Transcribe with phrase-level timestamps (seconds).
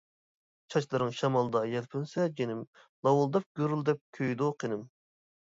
[0.73, 2.65] چاچلىرىڭ شامالدا يەلپۈنسە جېنىم
[3.09, 4.85] لاۋۇلداپ گۈرۈلدەپ كۆيىدۇ قېنىم.